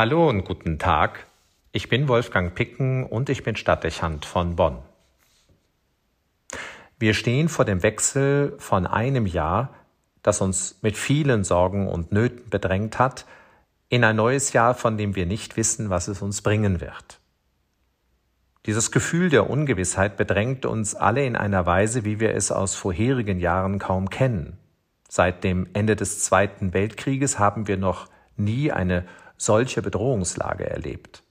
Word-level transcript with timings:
Hallo 0.00 0.30
und 0.30 0.46
guten 0.46 0.78
Tag. 0.78 1.26
Ich 1.72 1.90
bin 1.90 2.08
Wolfgang 2.08 2.54
Picken 2.54 3.04
und 3.04 3.28
ich 3.28 3.42
bin 3.42 3.54
Stadtdechant 3.54 4.24
von 4.24 4.56
Bonn. 4.56 4.78
Wir 6.98 7.12
stehen 7.12 7.50
vor 7.50 7.66
dem 7.66 7.82
Wechsel 7.82 8.54
von 8.56 8.86
einem 8.86 9.26
Jahr, 9.26 9.74
das 10.22 10.40
uns 10.40 10.78
mit 10.80 10.96
vielen 10.96 11.44
Sorgen 11.44 11.86
und 11.86 12.12
Nöten 12.12 12.48
bedrängt 12.48 12.98
hat, 12.98 13.26
in 13.90 14.02
ein 14.02 14.16
neues 14.16 14.54
Jahr, 14.54 14.74
von 14.74 14.96
dem 14.96 15.16
wir 15.16 15.26
nicht 15.26 15.58
wissen, 15.58 15.90
was 15.90 16.08
es 16.08 16.22
uns 16.22 16.40
bringen 16.40 16.80
wird. 16.80 17.20
Dieses 18.64 18.92
Gefühl 18.92 19.28
der 19.28 19.50
Ungewissheit 19.50 20.16
bedrängt 20.16 20.64
uns 20.64 20.94
alle 20.94 21.26
in 21.26 21.36
einer 21.36 21.66
Weise, 21.66 22.06
wie 22.06 22.20
wir 22.20 22.34
es 22.34 22.50
aus 22.50 22.74
vorherigen 22.74 23.38
Jahren 23.38 23.78
kaum 23.78 24.08
kennen. 24.08 24.56
Seit 25.10 25.44
dem 25.44 25.68
Ende 25.74 25.94
des 25.94 26.20
Zweiten 26.20 26.72
Weltkrieges 26.72 27.38
haben 27.38 27.68
wir 27.68 27.76
noch 27.76 28.08
nie 28.38 28.72
eine 28.72 29.04
solche 29.40 29.80
Bedrohungslage 29.80 30.68
erlebt. 30.68 31.22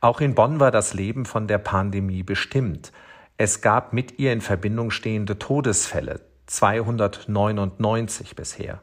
Auch 0.00 0.20
in 0.20 0.34
Bonn 0.34 0.60
war 0.60 0.70
das 0.70 0.92
Leben 0.92 1.24
von 1.24 1.48
der 1.48 1.58
Pandemie 1.58 2.22
bestimmt. 2.22 2.92
Es 3.38 3.62
gab 3.62 3.92
mit 3.94 4.18
ihr 4.18 4.32
in 4.32 4.42
Verbindung 4.42 4.90
stehende 4.90 5.38
Todesfälle, 5.38 6.20
299 6.46 8.36
bisher, 8.36 8.82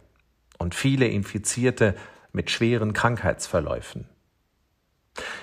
und 0.58 0.74
viele 0.74 1.08
Infizierte 1.08 1.96
mit 2.32 2.50
schweren 2.50 2.94
Krankheitsverläufen. 2.94 4.10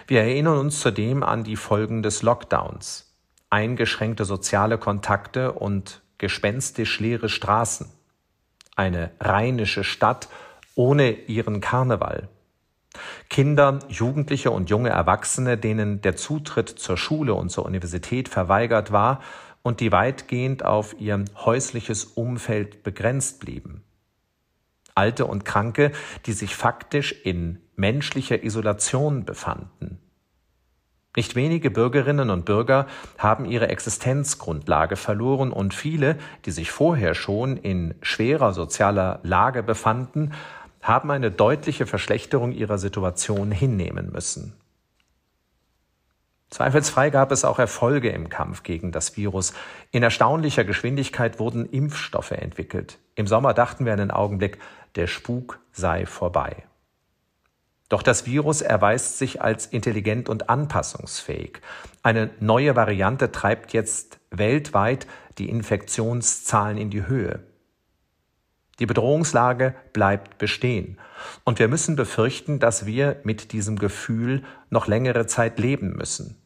Wir 0.08 0.22
erinnern 0.22 0.58
uns 0.58 0.80
zudem 0.80 1.22
an 1.22 1.44
die 1.44 1.54
Folgen 1.54 2.02
des 2.02 2.22
Lockdowns, 2.22 3.16
eingeschränkte 3.50 4.24
soziale 4.24 4.78
Kontakte 4.78 5.52
und 5.52 6.02
gespenstisch 6.18 6.98
leere 6.98 7.28
Straßen, 7.28 7.88
eine 8.74 9.12
rheinische 9.20 9.84
Stadt 9.84 10.28
ohne 10.80 11.10
ihren 11.10 11.60
Karneval. 11.60 12.30
Kinder, 13.28 13.80
Jugendliche 13.88 14.50
und 14.50 14.70
junge 14.70 14.88
Erwachsene, 14.88 15.58
denen 15.58 16.00
der 16.00 16.16
Zutritt 16.16 16.70
zur 16.70 16.96
Schule 16.96 17.34
und 17.34 17.50
zur 17.50 17.66
Universität 17.66 18.30
verweigert 18.30 18.90
war 18.90 19.20
und 19.60 19.80
die 19.80 19.92
weitgehend 19.92 20.64
auf 20.64 20.98
ihr 20.98 21.22
häusliches 21.36 22.04
Umfeld 22.04 22.82
begrenzt 22.82 23.40
blieben. 23.40 23.84
Alte 24.94 25.26
und 25.26 25.44
Kranke, 25.44 25.92
die 26.24 26.32
sich 26.32 26.56
faktisch 26.56 27.12
in 27.12 27.58
menschlicher 27.76 28.42
Isolation 28.42 29.26
befanden. 29.26 29.98
Nicht 31.16 31.34
wenige 31.34 31.72
Bürgerinnen 31.72 32.30
und 32.30 32.44
Bürger 32.44 32.86
haben 33.18 33.44
ihre 33.44 33.66
Existenzgrundlage 33.66 34.94
verloren 34.94 35.50
und 35.50 35.74
viele, 35.74 36.16
die 36.44 36.52
sich 36.52 36.70
vorher 36.70 37.14
schon 37.14 37.56
in 37.56 37.96
schwerer 38.00 38.52
sozialer 38.52 39.18
Lage 39.24 39.64
befanden, 39.64 40.32
haben 40.80 41.10
eine 41.10 41.30
deutliche 41.30 41.86
Verschlechterung 41.86 42.52
ihrer 42.52 42.78
Situation 42.78 43.52
hinnehmen 43.52 44.10
müssen. 44.12 44.54
Zweifelsfrei 46.50 47.10
gab 47.10 47.30
es 47.30 47.44
auch 47.44 47.60
Erfolge 47.60 48.10
im 48.10 48.28
Kampf 48.28 48.64
gegen 48.64 48.90
das 48.90 49.16
Virus. 49.16 49.52
In 49.92 50.02
erstaunlicher 50.02 50.64
Geschwindigkeit 50.64 51.38
wurden 51.38 51.64
Impfstoffe 51.64 52.32
entwickelt. 52.32 52.98
Im 53.14 53.28
Sommer 53.28 53.54
dachten 53.54 53.84
wir 53.84 53.92
einen 53.92 54.10
Augenblick, 54.10 54.58
der 54.96 55.06
Spuk 55.06 55.60
sei 55.70 56.06
vorbei. 56.06 56.64
Doch 57.88 58.02
das 58.02 58.26
Virus 58.26 58.62
erweist 58.62 59.18
sich 59.18 59.42
als 59.42 59.66
intelligent 59.66 60.28
und 60.28 60.48
anpassungsfähig. 60.48 61.60
Eine 62.02 62.30
neue 62.40 62.74
Variante 62.74 63.30
treibt 63.30 63.72
jetzt 63.72 64.18
weltweit 64.30 65.06
die 65.38 65.48
Infektionszahlen 65.48 66.78
in 66.78 66.90
die 66.90 67.06
Höhe. 67.06 67.40
Die 68.80 68.86
Bedrohungslage 68.86 69.74
bleibt 69.92 70.38
bestehen. 70.38 70.98
Und 71.44 71.58
wir 71.58 71.68
müssen 71.68 71.96
befürchten, 71.96 72.58
dass 72.58 72.86
wir 72.86 73.20
mit 73.24 73.52
diesem 73.52 73.78
Gefühl 73.78 74.42
noch 74.70 74.86
längere 74.86 75.26
Zeit 75.26 75.58
leben 75.58 75.96
müssen. 75.96 76.36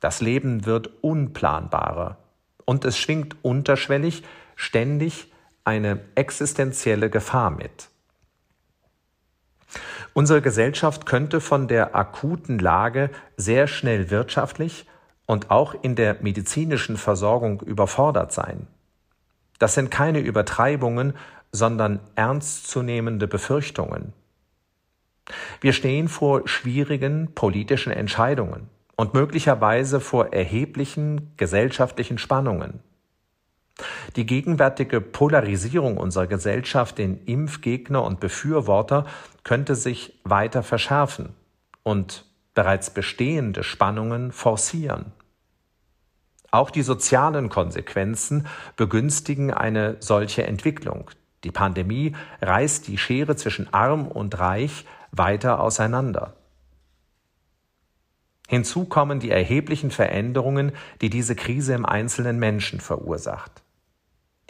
Das 0.00 0.20
Leben 0.20 0.66
wird 0.66 0.90
unplanbarer. 1.02 2.18
Und 2.64 2.84
es 2.84 2.96
schwingt 2.96 3.36
unterschwellig 3.42 4.22
ständig 4.56 5.32
eine 5.64 6.00
existenzielle 6.14 7.10
Gefahr 7.10 7.50
mit. 7.50 7.88
Unsere 10.12 10.40
Gesellschaft 10.40 11.06
könnte 11.06 11.40
von 11.40 11.66
der 11.66 11.96
akuten 11.96 12.60
Lage 12.60 13.10
sehr 13.36 13.66
schnell 13.66 14.10
wirtschaftlich 14.10 14.86
und 15.26 15.50
auch 15.50 15.74
in 15.82 15.96
der 15.96 16.18
medizinischen 16.20 16.96
Versorgung 16.96 17.60
überfordert 17.62 18.32
sein. 18.32 18.68
Das 19.58 19.74
sind 19.74 19.90
keine 19.90 20.20
Übertreibungen, 20.20 21.14
sondern 21.54 22.00
ernstzunehmende 22.16 23.28
Befürchtungen. 23.28 24.12
Wir 25.60 25.72
stehen 25.72 26.08
vor 26.08 26.48
schwierigen 26.48 27.32
politischen 27.34 27.92
Entscheidungen 27.92 28.68
und 28.96 29.14
möglicherweise 29.14 30.00
vor 30.00 30.32
erheblichen 30.32 31.32
gesellschaftlichen 31.36 32.18
Spannungen. 32.18 32.80
Die 34.16 34.26
gegenwärtige 34.26 35.00
Polarisierung 35.00 35.96
unserer 35.96 36.26
Gesellschaft 36.26 36.98
in 36.98 37.24
Impfgegner 37.24 38.02
und 38.02 38.18
Befürworter 38.18 39.06
könnte 39.44 39.76
sich 39.76 40.20
weiter 40.24 40.64
verschärfen 40.64 41.34
und 41.84 42.24
bereits 42.54 42.90
bestehende 42.90 43.62
Spannungen 43.62 44.32
forcieren. 44.32 45.12
Auch 46.50 46.70
die 46.70 46.82
sozialen 46.82 47.48
Konsequenzen 47.48 48.46
begünstigen 48.76 49.52
eine 49.52 49.96
solche 50.00 50.46
Entwicklung, 50.46 51.10
die 51.44 51.50
Pandemie 51.50 52.14
reißt 52.40 52.88
die 52.88 52.98
Schere 52.98 53.36
zwischen 53.36 53.72
arm 53.72 54.08
und 54.08 54.38
reich 54.38 54.84
weiter 55.12 55.60
auseinander. 55.60 56.34
Hinzu 58.48 58.84
kommen 58.84 59.20
die 59.20 59.30
erheblichen 59.30 59.90
Veränderungen, 59.90 60.72
die 61.00 61.10
diese 61.10 61.34
Krise 61.34 61.74
im 61.74 61.86
einzelnen 61.86 62.38
Menschen 62.38 62.80
verursacht. 62.80 63.62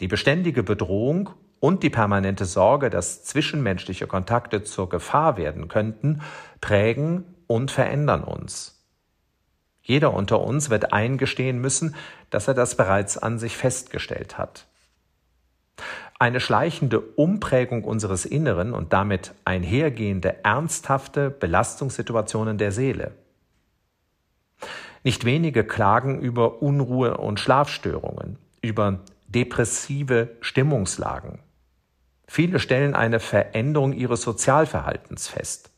Die 0.01 0.07
beständige 0.07 0.63
Bedrohung 0.63 1.29
und 1.59 1.83
die 1.83 1.89
permanente 1.89 2.45
Sorge, 2.45 2.89
dass 2.89 3.23
zwischenmenschliche 3.23 4.07
Kontakte 4.07 4.63
zur 4.63 4.89
Gefahr 4.89 5.37
werden 5.37 5.69
könnten, 5.69 6.21
prägen 6.59 7.23
und 7.47 7.71
verändern 7.71 8.23
uns. 8.23 8.83
Jeder 9.81 10.13
unter 10.13 10.41
uns 10.41 10.69
wird 10.69 10.91
eingestehen 10.91 11.59
müssen, 11.61 11.95
dass 12.29 12.47
er 12.47 12.53
das 12.53 12.75
bereits 12.75 13.17
an 13.17 13.39
sich 13.39 13.55
festgestellt 13.55 14.37
hat 14.37 14.67
eine 16.17 16.39
schleichende 16.39 17.01
Umprägung 17.01 17.83
unseres 17.83 18.25
Inneren 18.25 18.73
und 18.73 18.93
damit 18.93 19.33
einhergehende 19.43 20.43
ernsthafte 20.43 21.29
Belastungssituationen 21.29 22.57
der 22.57 22.71
Seele. 22.71 23.11
Nicht 25.03 25.25
wenige 25.25 25.63
klagen 25.63 26.19
über 26.19 26.61
Unruhe 26.61 27.17
und 27.17 27.39
Schlafstörungen, 27.39 28.39
über 28.61 29.01
depressive 29.27 30.29
Stimmungslagen. 30.41 31.39
Viele 32.27 32.59
stellen 32.59 32.95
eine 32.95 33.19
Veränderung 33.19 33.93
ihres 33.93 34.21
Sozialverhaltens 34.21 35.27
fest. 35.27 35.69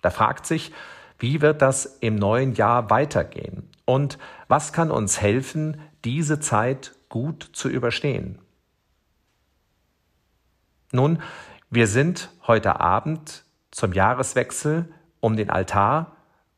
Da 0.00 0.10
fragt 0.10 0.46
sich, 0.46 0.72
wie 1.18 1.40
wird 1.42 1.62
das 1.62 1.84
im 2.00 2.16
neuen 2.16 2.54
Jahr 2.54 2.90
weitergehen 2.90 3.68
und 3.84 4.18
was 4.48 4.72
kann 4.72 4.90
uns 4.90 5.20
helfen, 5.20 5.80
diese 6.04 6.40
Zeit 6.40 6.94
gut 7.08 7.50
zu 7.52 7.68
überstehen? 7.68 8.38
Nun, 10.94 11.20
wir 11.70 11.88
sind 11.88 12.30
heute 12.46 12.78
Abend 12.78 13.42
zum 13.72 13.92
Jahreswechsel 13.92 14.88
um 15.18 15.34
den 15.34 15.50
Altar 15.50 16.12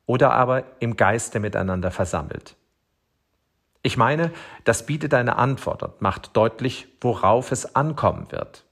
oder 0.04 0.34
aber 0.34 0.64
im 0.78 0.96
Geiste 0.96 1.40
miteinander 1.40 1.90
versammelt. 1.90 2.54
Ich 3.80 3.96
meine, 3.96 4.30
das 4.64 4.84
bietet 4.84 5.14
eine 5.14 5.36
Antwort 5.36 5.82
und 5.82 6.02
macht 6.02 6.36
deutlich, 6.36 6.86
worauf 7.00 7.50
es 7.50 7.74
ankommen 7.74 8.30
wird. 8.30 8.66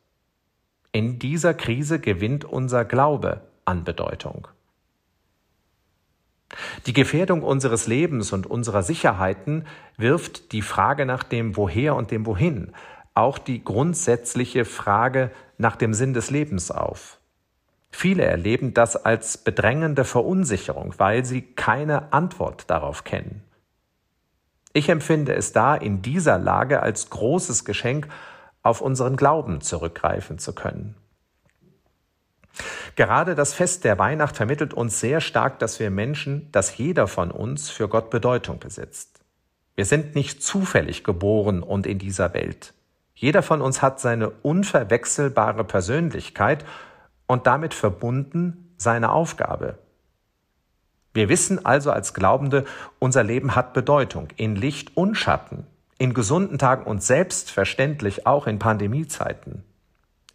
In 0.92 1.18
dieser 1.18 1.54
Krise 1.54 1.98
gewinnt 1.98 2.44
unser 2.44 2.84
Glaube 2.84 3.40
an 3.64 3.84
Bedeutung. 3.84 4.48
Die 6.84 6.92
Gefährdung 6.92 7.42
unseres 7.42 7.86
Lebens 7.86 8.34
und 8.34 8.46
unserer 8.46 8.82
Sicherheiten 8.82 9.66
wirft 9.96 10.52
die 10.52 10.62
Frage 10.62 11.06
nach 11.06 11.22
dem 11.22 11.56
Woher 11.56 11.96
und 11.96 12.10
dem 12.10 12.26
Wohin, 12.26 12.74
auch 13.14 13.38
die 13.38 13.62
grundsätzliche 13.62 14.64
Frage 14.64 15.30
nach 15.56 15.76
dem 15.76 15.94
Sinn 15.94 16.14
des 16.14 16.30
Lebens 16.30 16.70
auf. 16.70 17.18
Viele 17.90 18.24
erleben 18.24 18.74
das 18.74 18.96
als 18.96 19.38
bedrängende 19.38 20.04
Verunsicherung, 20.04 20.94
weil 20.98 21.24
sie 21.24 21.42
keine 21.42 22.12
Antwort 22.12 22.68
darauf 22.68 23.04
kennen. 23.04 23.44
Ich 24.72 24.88
empfinde 24.88 25.34
es 25.36 25.52
da 25.52 25.76
in 25.76 26.02
dieser 26.02 26.36
Lage 26.36 26.82
als 26.82 27.08
großes 27.10 27.64
Geschenk, 27.64 28.08
auf 28.64 28.80
unseren 28.80 29.16
Glauben 29.16 29.60
zurückgreifen 29.60 30.38
zu 30.38 30.54
können. 30.54 30.96
Gerade 32.96 33.34
das 33.34 33.52
Fest 33.54 33.84
der 33.84 33.98
Weihnacht 33.98 34.36
vermittelt 34.36 34.74
uns 34.74 34.98
sehr 34.98 35.20
stark, 35.20 35.58
dass 35.58 35.78
wir 35.78 35.90
Menschen, 35.90 36.50
dass 36.50 36.76
jeder 36.76 37.06
von 37.06 37.30
uns 37.30 37.70
für 37.70 37.88
Gott 37.88 38.10
Bedeutung 38.10 38.58
besitzt. 38.58 39.20
Wir 39.76 39.84
sind 39.84 40.14
nicht 40.14 40.42
zufällig 40.42 41.04
geboren 41.04 41.62
und 41.62 41.86
in 41.86 41.98
dieser 41.98 42.34
Welt. 42.34 42.74
Jeder 43.14 43.42
von 43.42 43.62
uns 43.62 43.80
hat 43.80 44.00
seine 44.00 44.30
unverwechselbare 44.30 45.64
Persönlichkeit 45.64 46.64
und 47.26 47.46
damit 47.46 47.72
verbunden 47.72 48.74
seine 48.76 49.12
Aufgabe. 49.12 49.78
Wir 51.12 51.28
wissen 51.28 51.64
also 51.64 51.92
als 51.92 52.12
Glaubende, 52.12 52.64
unser 52.98 53.22
Leben 53.22 53.54
hat 53.54 53.72
Bedeutung 53.72 54.28
in 54.36 54.56
Licht 54.56 54.96
und 54.96 55.14
Schatten, 55.14 55.64
in 55.96 56.12
gesunden 56.12 56.58
Tagen 56.58 56.84
und 56.84 57.04
selbstverständlich 57.04 58.26
auch 58.26 58.48
in 58.48 58.58
Pandemiezeiten. 58.58 59.62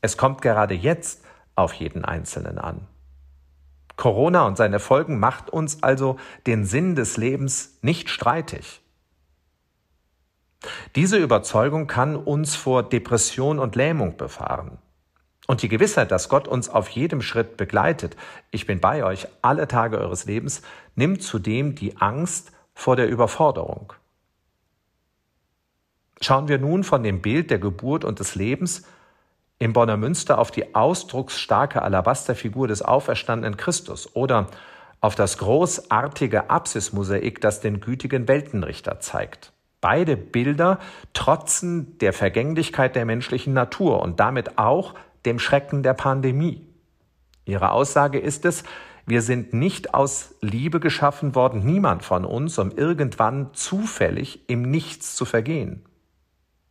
Es 0.01 0.15
kommt 0.15 0.41
gerade 0.41 0.73
jetzt 0.73 1.25
auf 1.55 1.73
jeden 1.73 2.05
Einzelnen 2.05 2.57
an. 2.57 2.87
Corona 3.97 4.47
und 4.47 4.55
seine 4.55 4.79
Folgen 4.79 5.19
macht 5.19 5.49
uns 5.49 5.83
also 5.83 6.15
den 6.47 6.63
Sinn 6.63 6.95
des 6.95 7.17
Lebens 7.17 7.77
nicht 7.81 8.09
streitig. 8.09 8.81
Diese 10.95 11.17
Überzeugung 11.17 11.87
kann 11.87 12.15
uns 12.15 12.55
vor 12.55 12.83
Depression 12.83 13.59
und 13.59 13.75
Lähmung 13.75 14.17
befahren. 14.17 14.77
Und 15.47 15.61
die 15.61 15.69
Gewissheit, 15.69 16.11
dass 16.11 16.29
Gott 16.29 16.47
uns 16.47 16.69
auf 16.69 16.89
jedem 16.89 17.21
Schritt 17.21 17.57
begleitet, 17.57 18.15
ich 18.51 18.67
bin 18.67 18.79
bei 18.79 19.03
euch 19.03 19.27
alle 19.41 19.67
Tage 19.67 19.97
eures 19.97 20.25
Lebens, 20.25 20.61
nimmt 20.95 21.23
zudem 21.23 21.73
die 21.73 21.97
Angst 21.97 22.51
vor 22.75 22.95
der 22.95 23.09
Überforderung. 23.09 23.93
Schauen 26.21 26.49
wir 26.49 26.59
nun 26.59 26.83
von 26.83 27.01
dem 27.01 27.21
Bild 27.21 27.49
der 27.49 27.59
Geburt 27.59 28.03
und 28.03 28.19
des 28.19 28.35
Lebens 28.35 28.83
im 29.57 29.73
Bonner 29.73 29.97
Münster 29.97 30.37
auf 30.37 30.51
die 30.51 30.75
ausdrucksstarke 30.75 31.81
Alabasterfigur 31.81 32.67
des 32.67 32.81
auferstandenen 32.81 33.57
Christus 33.57 34.15
oder 34.15 34.47
auf 35.01 35.15
das 35.15 35.37
großartige 35.37 36.49
Apsismosaik, 36.49 37.41
das 37.41 37.61
den 37.61 37.79
gütigen 37.79 38.27
Weltenrichter 38.27 38.99
zeigt. 38.99 39.53
Beide 39.81 40.17
Bilder 40.17 40.79
trotzen 41.13 41.97
der 41.99 42.13
Vergänglichkeit 42.13 42.95
der 42.95 43.05
menschlichen 43.05 43.53
Natur 43.53 44.01
und 44.01 44.19
damit 44.19 44.57
auch 44.57 44.93
dem 45.25 45.39
Schrecken 45.39 45.83
der 45.83 45.93
Pandemie. 45.93 46.67
Ihre 47.45 47.71
Aussage 47.71 48.19
ist 48.19 48.45
es, 48.45 48.63
wir 49.05 49.21
sind 49.23 49.53
nicht 49.53 49.95
aus 49.95 50.35
Liebe 50.41 50.79
geschaffen 50.79 51.33
worden, 51.33 51.65
niemand 51.65 52.03
von 52.03 52.25
uns, 52.25 52.59
um 52.59 52.71
irgendwann 52.71 53.53
zufällig 53.53 54.47
im 54.47 54.61
Nichts 54.61 55.15
zu 55.15 55.25
vergehen. 55.25 55.83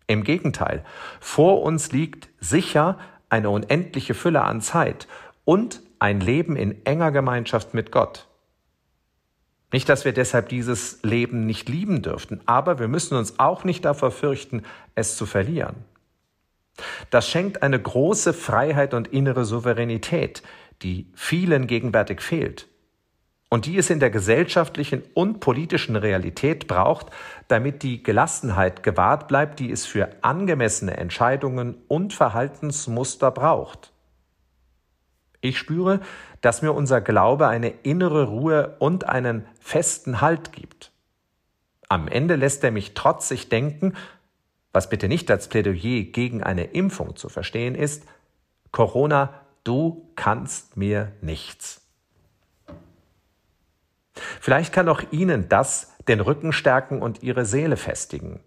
Im 0.06 0.22
Gegenteil, 0.22 0.84
vor 1.18 1.62
uns 1.62 1.90
liegt 1.90 2.28
sicher 2.38 2.98
eine 3.28 3.50
unendliche 3.50 4.14
Fülle 4.14 4.42
an 4.42 4.60
Zeit 4.60 5.08
und 5.44 5.82
ein 5.98 6.20
Leben 6.20 6.54
in 6.54 6.86
enger 6.86 7.10
Gemeinschaft 7.10 7.74
mit 7.74 7.90
Gott. 7.90 8.27
Nicht, 9.70 9.88
dass 9.88 10.04
wir 10.04 10.12
deshalb 10.12 10.48
dieses 10.48 11.02
Leben 11.02 11.44
nicht 11.44 11.68
lieben 11.68 12.00
dürften, 12.00 12.40
aber 12.46 12.78
wir 12.78 12.88
müssen 12.88 13.16
uns 13.16 13.38
auch 13.38 13.64
nicht 13.64 13.84
davor 13.84 14.10
fürchten, 14.10 14.62
es 14.94 15.16
zu 15.16 15.26
verlieren. 15.26 15.76
Das 17.10 17.28
schenkt 17.28 17.62
eine 17.62 17.80
große 17.80 18.32
Freiheit 18.32 18.94
und 18.94 19.08
innere 19.08 19.44
Souveränität, 19.44 20.42
die 20.82 21.10
vielen 21.14 21.66
gegenwärtig 21.66 22.22
fehlt 22.22 22.68
und 23.50 23.66
die 23.66 23.78
es 23.78 23.90
in 23.90 24.00
der 24.00 24.10
gesellschaftlichen 24.10 25.02
und 25.14 25.40
politischen 25.40 25.96
Realität 25.96 26.66
braucht, 26.66 27.06
damit 27.48 27.82
die 27.82 28.02
Gelassenheit 28.02 28.82
gewahrt 28.82 29.28
bleibt, 29.28 29.58
die 29.58 29.70
es 29.70 29.86
für 29.86 30.10
angemessene 30.22 30.96
Entscheidungen 30.96 31.76
und 31.88 32.12
Verhaltensmuster 32.12 33.30
braucht. 33.30 33.92
Ich 35.40 35.58
spüre, 35.58 36.00
dass 36.40 36.62
mir 36.62 36.72
unser 36.72 37.00
Glaube 37.00 37.48
eine 37.48 37.68
innere 37.68 38.24
Ruhe 38.24 38.76
und 38.78 39.08
einen 39.08 39.46
festen 39.60 40.20
Halt 40.20 40.52
gibt. 40.52 40.90
Am 41.88 42.08
Ende 42.08 42.36
lässt 42.36 42.64
er 42.64 42.70
mich 42.70 42.94
trotzig 42.94 43.48
denken, 43.48 43.94
was 44.72 44.90
bitte 44.90 45.08
nicht 45.08 45.30
als 45.30 45.48
Plädoyer 45.48 46.04
gegen 46.04 46.42
eine 46.42 46.64
Impfung 46.64 47.16
zu 47.16 47.28
verstehen 47.28 47.74
ist, 47.74 48.04
Corona, 48.70 49.32
du 49.64 50.10
kannst 50.14 50.76
mir 50.76 51.12
nichts. 51.20 51.80
Vielleicht 54.40 54.72
kann 54.72 54.88
auch 54.88 55.02
Ihnen 55.10 55.48
das 55.48 55.94
den 56.06 56.20
Rücken 56.20 56.52
stärken 56.52 57.00
und 57.00 57.22
Ihre 57.22 57.44
Seele 57.44 57.76
festigen. 57.76 58.40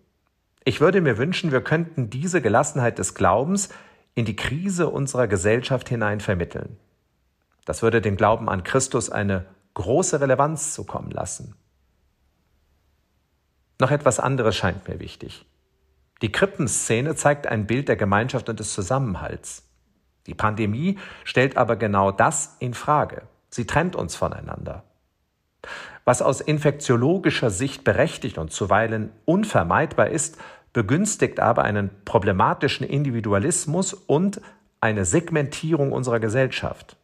Ich 0.63 0.81
würde 0.81 1.01
mir 1.01 1.17
wünschen, 1.17 1.51
wir 1.51 1.61
könnten 1.61 2.09
diese 2.09 2.41
Gelassenheit 2.41 2.99
des 2.99 3.15
Glaubens 3.15 3.69
in 4.15 4.25
die 4.25 4.35
Krise 4.35 4.89
unserer 4.89 5.27
Gesellschaft 5.27 5.89
hinein 5.89 6.19
vermitteln. 6.19 6.77
Das 7.65 7.81
würde 7.81 8.01
dem 8.01 8.17
Glauben 8.17 8.49
an 8.49 8.63
Christus 8.63 9.09
eine 9.09 9.45
große 9.73 10.19
Relevanz 10.19 10.73
zukommen 10.73 11.11
lassen. 11.11 11.55
Noch 13.79 13.91
etwas 13.91 14.19
anderes 14.19 14.55
scheint 14.55 14.87
mir 14.87 14.99
wichtig. 14.99 15.45
Die 16.21 16.31
Krippenszene 16.31 17.15
zeigt 17.15 17.47
ein 17.47 17.65
Bild 17.65 17.87
der 17.87 17.95
Gemeinschaft 17.95 18.47
und 18.49 18.59
des 18.59 18.73
Zusammenhalts. 18.73 19.67
Die 20.27 20.35
Pandemie 20.35 20.99
stellt 21.23 21.57
aber 21.57 21.75
genau 21.75 22.11
das 22.11 22.57
in 22.59 22.73
Frage. 22.73 23.23
Sie 23.49 23.65
trennt 23.65 23.95
uns 23.95 24.15
voneinander. 24.15 24.83
Was 26.05 26.21
aus 26.21 26.41
infektiologischer 26.41 27.49
Sicht 27.49 27.83
berechtigt 27.83 28.37
und 28.37 28.51
zuweilen 28.51 29.11
unvermeidbar 29.25 30.09
ist, 30.09 30.37
begünstigt 30.73 31.39
aber 31.39 31.63
einen 31.63 31.89
problematischen 32.06 32.88
Individualismus 32.88 33.94
und 33.94 34.41
eine 34.79 35.06
Segmentierung 35.06 35.91
unserer 35.91 36.19
Gesellschaft. 36.19 36.97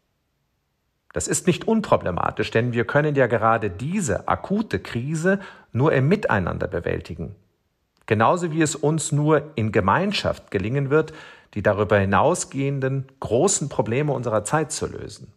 Das 1.14 1.28
ist 1.28 1.48
nicht 1.48 1.68
unproblematisch, 1.68 2.52
denn 2.52 2.74
wir 2.74 2.86
können 2.86 3.16
ja 3.16 3.28
gerade 3.28 3.70
diese 3.70 4.28
akute 4.28 4.80
Krise 4.80 5.40
nur 5.72 5.94
im 5.94 6.08
Miteinander 6.08 6.68
bewältigen. 6.68 7.36
Genauso 8.06 8.52
wie 8.52 8.62
es 8.62 8.76
uns 8.76 9.12
nur 9.12 9.52
in 9.56 9.72
Gemeinschaft 9.72 10.52
gelingen 10.52 10.90
wird, 10.90 11.14
die 11.54 11.62
darüber 11.62 11.98
hinausgehenden 11.98 13.06
großen 13.20 13.70
Probleme 13.70 14.14
unserer 14.14 14.44
Zeit 14.44 14.72
zu 14.72 14.88
lösen. 14.88 15.34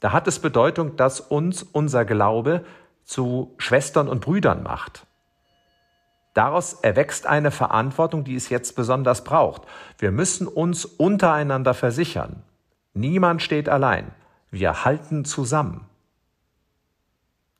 Da 0.00 0.12
hat 0.12 0.26
es 0.26 0.38
Bedeutung, 0.38 0.96
dass 0.96 1.20
uns 1.20 1.62
unser 1.62 2.04
Glaube 2.04 2.64
zu 3.04 3.54
Schwestern 3.58 4.08
und 4.08 4.20
Brüdern 4.20 4.62
macht. 4.62 5.06
Daraus 6.34 6.74
erwächst 6.74 7.26
eine 7.26 7.50
Verantwortung, 7.50 8.24
die 8.24 8.36
es 8.36 8.48
jetzt 8.48 8.76
besonders 8.76 9.24
braucht. 9.24 9.62
Wir 9.98 10.12
müssen 10.12 10.46
uns 10.46 10.84
untereinander 10.84 11.74
versichern. 11.74 12.42
Niemand 12.94 13.42
steht 13.42 13.68
allein. 13.68 14.12
Wir 14.50 14.84
halten 14.84 15.24
zusammen. 15.24 15.86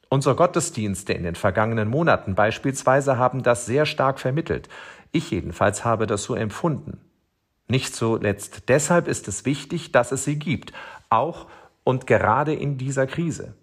Unsere 0.09 0.35
Gottesdienste 0.35 1.13
in 1.13 1.23
den 1.23 1.37
vergangenen 1.37 1.89
Monaten 1.89 2.35
beispielsweise 2.35 3.17
haben 3.17 3.43
das 3.43 3.67
sehr 3.67 3.87
stark 3.87 4.19
vermittelt. 4.19 4.69
Ich 5.13 5.31
jedenfalls 5.31 5.85
habe 5.85 6.07
das 6.07 6.25
so 6.25 6.35
empfunden. 6.35 7.01
Nicht 7.69 7.95
zuletzt 7.95 8.69
deshalb 8.69 9.07
ist 9.07 9.29
es 9.29 9.45
wichtig, 9.45 9.93
dass 9.93 10.11
es 10.11 10.25
sie 10.25 10.37
gibt, 10.37 10.73
auch 11.09 11.47
und 11.85 12.09
gerade 12.09 12.53
in 12.53 12.79
dieser 12.79 13.07
Krise. 13.07 13.55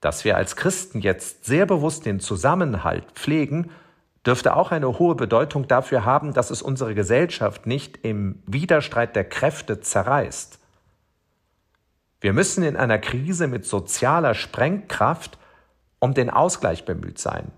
Dass 0.00 0.24
wir 0.24 0.36
als 0.36 0.56
Christen 0.56 1.00
jetzt 1.00 1.44
sehr 1.44 1.66
bewusst 1.66 2.06
den 2.06 2.20
Zusammenhalt 2.20 3.04
pflegen, 3.12 3.70
dürfte 4.24 4.56
auch 4.56 4.70
eine 4.70 4.98
hohe 4.98 5.14
Bedeutung 5.14 5.66
dafür 5.68 6.04
haben, 6.04 6.34
dass 6.34 6.50
es 6.50 6.62
unsere 6.62 6.94
Gesellschaft 6.94 7.66
nicht 7.66 7.98
im 8.04 8.42
Widerstreit 8.46 9.16
der 9.16 9.24
Kräfte 9.24 9.80
zerreißt. 9.80 10.58
Wir 12.20 12.32
müssen 12.32 12.64
in 12.64 12.76
einer 12.76 12.98
Krise 12.98 13.46
mit 13.46 13.64
sozialer 13.64 14.34
Sprengkraft 14.34 15.38
um 16.00 16.14
den 16.14 16.30
Ausgleich 16.30 16.84
bemüht 16.84 17.18
sein, 17.18 17.50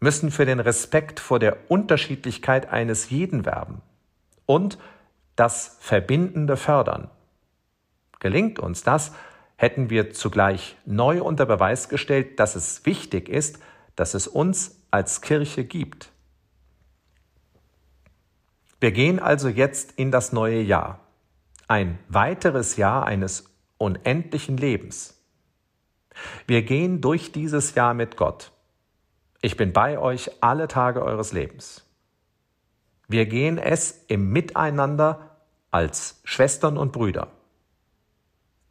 müssen 0.00 0.30
für 0.30 0.46
den 0.46 0.60
Respekt 0.60 1.20
vor 1.20 1.38
der 1.38 1.56
Unterschiedlichkeit 1.68 2.70
eines 2.70 3.10
jeden 3.10 3.44
werben 3.44 3.82
und 4.46 4.78
das 5.34 5.76
Verbindende 5.80 6.56
fördern. 6.56 7.10
Gelingt 8.20 8.58
uns 8.58 8.82
das, 8.82 9.12
hätten 9.56 9.90
wir 9.90 10.12
zugleich 10.12 10.76
neu 10.84 11.22
unter 11.22 11.46
Beweis 11.46 11.88
gestellt, 11.88 12.38
dass 12.38 12.54
es 12.54 12.84
wichtig 12.86 13.28
ist, 13.28 13.58
dass 13.96 14.14
es 14.14 14.28
uns 14.28 14.80
als 14.90 15.22
Kirche 15.22 15.64
gibt. 15.64 16.10
Wir 18.78 18.92
gehen 18.92 19.18
also 19.18 19.48
jetzt 19.48 19.92
in 19.92 20.10
das 20.10 20.32
neue 20.32 20.60
Jahr, 20.60 21.00
ein 21.66 21.98
weiteres 22.08 22.76
Jahr 22.76 23.06
eines 23.06 23.50
unendlichen 23.78 24.58
Lebens. 24.58 25.18
Wir 26.46 26.62
gehen 26.62 27.00
durch 27.00 27.32
dieses 27.32 27.74
Jahr 27.74 27.94
mit 27.94 28.16
Gott. 28.16 28.52
Ich 29.40 29.56
bin 29.56 29.72
bei 29.72 29.98
euch 29.98 30.30
alle 30.42 30.68
Tage 30.68 31.02
eures 31.02 31.32
Lebens. 31.32 31.84
Wir 33.08 33.26
gehen 33.26 33.58
es 33.58 34.04
im 34.08 34.30
Miteinander 34.30 35.36
als 35.70 36.20
Schwestern 36.24 36.76
und 36.76 36.92
Brüder. 36.92 37.35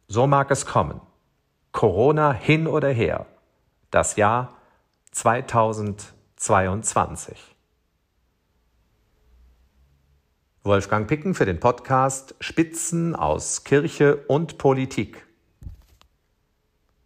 So 0.08 0.26
mag 0.28 0.52
es 0.52 0.66
kommen. 0.66 1.00
Corona 1.72 2.32
hin 2.32 2.68
oder 2.68 2.90
her. 2.90 3.26
Das 3.90 4.14
Jahr 4.16 4.56
2022. 5.10 7.56
Wolfgang 10.62 11.08
Picken 11.08 11.34
für 11.34 11.44
den 11.44 11.58
Podcast 11.58 12.36
Spitzen 12.40 13.16
aus 13.16 13.64
Kirche 13.64 14.18
und 14.28 14.58
Politik. 14.58 15.25